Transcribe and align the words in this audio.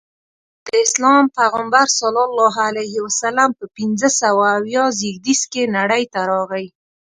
د 0.65 0.67
اسلام 0.85 1.23
پیغمبر 1.37 1.85
ص 1.97 2.01
په 3.57 3.65
پنځه 3.77 4.09
سوه 4.21 4.45
اویا 4.57 4.83
زیږدیز 4.99 5.41
کې 5.51 5.63
نړۍ 5.77 6.03
ته 6.13 6.19
راغی. 6.31 6.65